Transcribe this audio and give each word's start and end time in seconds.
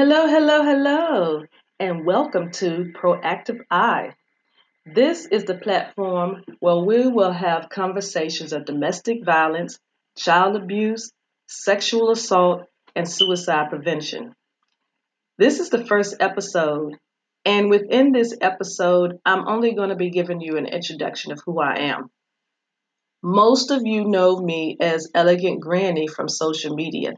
Hello, 0.00 0.28
hello, 0.28 0.62
hello, 0.62 1.42
and 1.80 2.06
welcome 2.06 2.52
to 2.52 2.92
Proactive 2.94 3.58
Eye. 3.68 4.12
This 4.86 5.26
is 5.26 5.42
the 5.42 5.58
platform 5.58 6.44
where 6.60 6.76
we 6.76 7.08
will 7.08 7.32
have 7.32 7.68
conversations 7.68 8.52
of 8.52 8.64
domestic 8.64 9.24
violence, 9.24 9.80
child 10.16 10.54
abuse, 10.54 11.10
sexual 11.48 12.12
assault, 12.12 12.68
and 12.94 13.08
suicide 13.10 13.70
prevention. 13.70 14.36
This 15.36 15.58
is 15.58 15.68
the 15.68 15.84
first 15.84 16.14
episode, 16.20 16.94
and 17.44 17.68
within 17.68 18.12
this 18.12 18.36
episode, 18.40 19.18
I'm 19.26 19.48
only 19.48 19.74
going 19.74 19.88
to 19.88 19.96
be 19.96 20.10
giving 20.10 20.40
you 20.40 20.58
an 20.58 20.66
introduction 20.66 21.32
of 21.32 21.40
who 21.44 21.58
I 21.58 21.74
am. 21.76 22.08
Most 23.20 23.72
of 23.72 23.84
you 23.84 24.04
know 24.04 24.38
me 24.38 24.76
as 24.78 25.10
Elegant 25.12 25.60
Granny 25.60 26.06
from 26.06 26.28
social 26.28 26.76
media. 26.76 27.14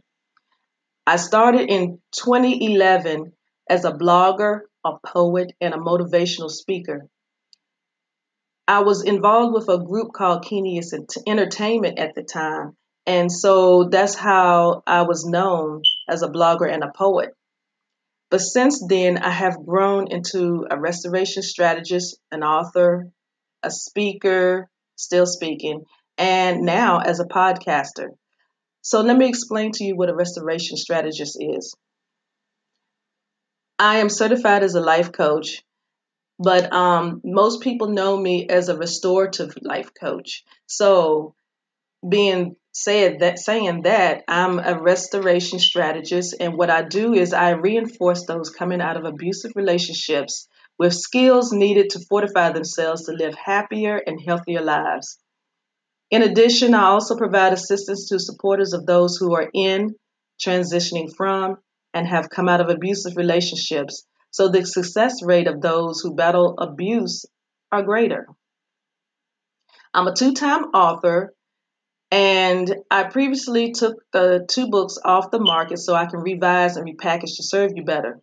I 1.10 1.16
started 1.16 1.68
in 1.68 1.98
2011 2.12 3.32
as 3.68 3.84
a 3.84 3.90
blogger, 3.90 4.60
a 4.84 4.92
poet, 5.04 5.52
and 5.60 5.74
a 5.74 5.76
motivational 5.76 6.50
speaker. 6.50 7.08
I 8.68 8.82
was 8.82 9.02
involved 9.02 9.52
with 9.52 9.68
a 9.68 9.84
group 9.84 10.12
called 10.12 10.44
Kenius 10.44 10.92
Entertainment 11.26 11.98
at 11.98 12.14
the 12.14 12.22
time, 12.22 12.76
and 13.06 13.32
so 13.32 13.88
that's 13.90 14.14
how 14.14 14.84
I 14.86 15.02
was 15.02 15.24
known 15.24 15.82
as 16.08 16.22
a 16.22 16.28
blogger 16.28 16.72
and 16.72 16.84
a 16.84 16.92
poet. 16.94 17.30
But 18.30 18.40
since 18.40 18.80
then, 18.86 19.18
I 19.18 19.30
have 19.30 19.66
grown 19.66 20.12
into 20.12 20.64
a 20.70 20.78
restoration 20.78 21.42
strategist, 21.42 22.20
an 22.30 22.44
author, 22.44 23.10
a 23.64 23.70
speaker, 23.72 24.70
still 24.94 25.26
speaking, 25.26 25.86
and 26.16 26.60
now 26.60 27.00
as 27.00 27.18
a 27.18 27.24
podcaster. 27.24 28.10
So 28.82 29.02
let 29.02 29.16
me 29.16 29.28
explain 29.28 29.72
to 29.72 29.84
you 29.84 29.96
what 29.96 30.08
a 30.08 30.14
restoration 30.14 30.76
strategist 30.76 31.36
is. 31.40 31.74
I 33.78 33.98
am 33.98 34.08
certified 34.08 34.62
as 34.62 34.74
a 34.74 34.80
life 34.80 35.12
coach, 35.12 35.62
but 36.38 36.72
um, 36.72 37.20
most 37.24 37.62
people 37.62 37.88
know 37.88 38.16
me 38.16 38.46
as 38.48 38.68
a 38.68 38.76
restorative 38.76 39.54
life 39.62 39.90
coach. 39.98 40.44
So, 40.66 41.34
being 42.06 42.56
said 42.72 43.20
that, 43.20 43.38
saying 43.38 43.82
that, 43.82 44.24
I'm 44.28 44.58
a 44.58 44.80
restoration 44.80 45.58
strategist, 45.58 46.36
and 46.40 46.56
what 46.56 46.70
I 46.70 46.82
do 46.82 47.14
is 47.14 47.32
I 47.32 47.50
reinforce 47.50 48.26
those 48.26 48.50
coming 48.50 48.80
out 48.80 48.96
of 48.96 49.04
abusive 49.04 49.52
relationships 49.54 50.48
with 50.78 50.94
skills 50.94 51.52
needed 51.52 51.90
to 51.90 52.00
fortify 52.08 52.52
themselves 52.52 53.04
to 53.04 53.12
live 53.12 53.34
happier 53.34 53.96
and 53.96 54.20
healthier 54.20 54.62
lives. 54.62 55.18
In 56.10 56.22
addition, 56.22 56.74
I 56.74 56.86
also 56.86 57.16
provide 57.16 57.52
assistance 57.52 58.08
to 58.08 58.18
supporters 58.18 58.72
of 58.72 58.84
those 58.84 59.16
who 59.16 59.34
are 59.34 59.48
in, 59.54 59.94
transitioning 60.44 61.14
from, 61.16 61.58
and 61.94 62.06
have 62.06 62.30
come 62.30 62.48
out 62.48 62.60
of 62.60 62.68
abusive 62.68 63.16
relationships, 63.16 64.04
so 64.30 64.48
the 64.48 64.64
success 64.64 65.22
rate 65.22 65.46
of 65.46 65.60
those 65.60 66.00
who 66.00 66.14
battle 66.14 66.56
abuse 66.58 67.26
are 67.70 67.82
greater. 67.82 68.26
I'm 69.94 70.06
a 70.06 70.14
two 70.14 70.34
time 70.34 70.64
author, 70.74 71.32
and 72.10 72.74
I 72.90 73.04
previously 73.04 73.72
took 73.72 73.96
the 74.12 74.44
two 74.48 74.68
books 74.68 74.98
off 75.04 75.30
the 75.30 75.40
market 75.40 75.78
so 75.78 75.94
I 75.94 76.06
can 76.06 76.20
revise 76.20 76.76
and 76.76 76.86
repackage 76.86 77.36
to 77.36 77.42
serve 77.44 77.72
you 77.74 77.84
better. 77.84 78.20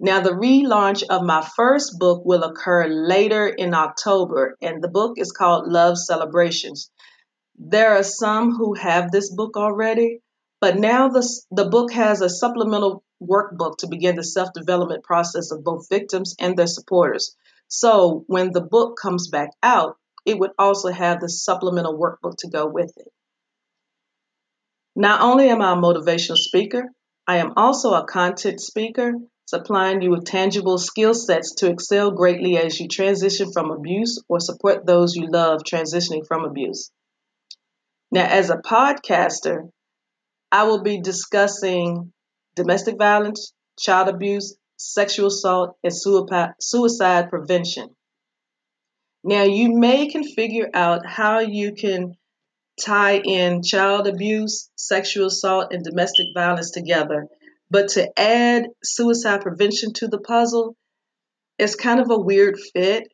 Now, 0.00 0.20
the 0.20 0.30
relaunch 0.30 1.04
of 1.08 1.22
my 1.22 1.48
first 1.56 1.98
book 2.00 2.22
will 2.24 2.42
occur 2.42 2.88
later 2.88 3.46
in 3.46 3.74
October, 3.74 4.56
and 4.60 4.82
the 4.82 4.88
book 4.88 5.12
is 5.16 5.30
called 5.30 5.70
Love 5.70 5.96
Celebrations. 5.96 6.90
There 7.58 7.96
are 7.96 8.02
some 8.02 8.54
who 8.54 8.74
have 8.74 9.10
this 9.10 9.30
book 9.30 9.56
already, 9.56 10.20
but 10.60 10.78
now 10.78 11.08
the, 11.08 11.28
the 11.50 11.66
book 11.66 11.92
has 11.92 12.20
a 12.20 12.28
supplemental 12.28 13.04
workbook 13.22 13.78
to 13.78 13.88
begin 13.88 14.16
the 14.16 14.24
self 14.24 14.52
development 14.52 15.04
process 15.04 15.50
of 15.50 15.64
both 15.64 15.88
victims 15.88 16.34
and 16.38 16.56
their 16.56 16.66
supporters. 16.66 17.36
So 17.68 18.24
when 18.26 18.52
the 18.52 18.60
book 18.60 18.98
comes 19.00 19.28
back 19.28 19.50
out, 19.62 19.96
it 20.24 20.38
would 20.38 20.52
also 20.58 20.90
have 20.90 21.20
the 21.20 21.28
supplemental 21.28 21.98
workbook 21.98 22.36
to 22.38 22.48
go 22.48 22.66
with 22.66 22.92
it. 22.96 23.12
Not 24.94 25.22
only 25.22 25.48
am 25.48 25.62
I 25.62 25.72
a 25.72 25.76
motivational 25.76 26.36
speaker, 26.36 26.90
I 27.26 27.38
am 27.38 27.54
also 27.56 27.94
a 27.94 28.04
content 28.04 28.60
speaker, 28.60 29.14
supplying 29.46 30.02
you 30.02 30.10
with 30.10 30.24
tangible 30.24 30.78
skill 30.78 31.14
sets 31.14 31.54
to 31.56 31.70
excel 31.70 32.10
greatly 32.10 32.58
as 32.58 32.78
you 32.78 32.88
transition 32.88 33.52
from 33.52 33.70
abuse 33.70 34.22
or 34.28 34.40
support 34.40 34.84
those 34.84 35.16
you 35.16 35.28
love 35.30 35.62
transitioning 35.62 36.26
from 36.26 36.44
abuse. 36.44 36.90
Now, 38.12 38.26
as 38.26 38.50
a 38.50 38.58
podcaster, 38.58 39.70
I 40.52 40.64
will 40.64 40.82
be 40.82 41.00
discussing 41.00 42.12
domestic 42.54 42.98
violence, 42.98 43.54
child 43.78 44.08
abuse, 44.08 44.54
sexual 44.76 45.28
assault, 45.28 45.76
and 45.82 45.94
suicide 46.60 47.30
prevention. 47.30 47.96
Now, 49.24 49.44
you 49.44 49.72
may 49.78 50.08
can 50.08 50.24
figure 50.24 50.68
out 50.74 51.06
how 51.06 51.38
you 51.38 51.72
can 51.72 52.18
tie 52.78 53.16
in 53.16 53.62
child 53.62 54.06
abuse, 54.06 54.68
sexual 54.76 55.28
assault, 55.28 55.72
and 55.72 55.82
domestic 55.82 56.26
violence 56.34 56.70
together, 56.70 57.28
but 57.70 57.88
to 57.90 58.10
add 58.20 58.66
suicide 58.84 59.40
prevention 59.40 59.94
to 59.94 60.08
the 60.08 60.18
puzzle 60.18 60.76
is 61.56 61.76
kind 61.76 61.98
of 61.98 62.10
a 62.10 62.20
weird 62.20 62.58
fit. 62.74 63.04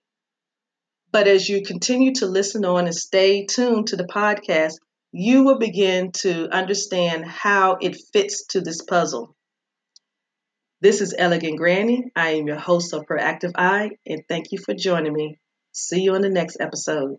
But 1.12 1.28
as 1.28 1.48
you 1.48 1.62
continue 1.62 2.14
to 2.14 2.26
listen 2.26 2.64
on 2.64 2.86
and 2.86 2.94
stay 2.94 3.46
tuned 3.46 3.86
to 3.88 3.96
the 3.96 4.04
podcast, 4.04 4.74
you 5.12 5.44
will 5.44 5.58
begin 5.58 6.12
to 6.12 6.48
understand 6.50 7.24
how 7.26 7.78
it 7.80 7.96
fits 8.12 8.46
to 8.48 8.60
this 8.60 8.82
puzzle. 8.82 9.34
This 10.80 11.00
is 11.00 11.14
Elegant 11.16 11.58
Granny. 11.58 12.12
I 12.14 12.30
am 12.30 12.46
your 12.46 12.58
host 12.58 12.92
of 12.92 13.06
Proactive 13.06 13.52
Eye, 13.56 13.90
and 14.06 14.22
thank 14.28 14.52
you 14.52 14.58
for 14.58 14.74
joining 14.74 15.12
me. 15.12 15.38
See 15.72 16.02
you 16.02 16.14
on 16.14 16.20
the 16.20 16.28
next 16.28 16.58
episode. 16.60 17.16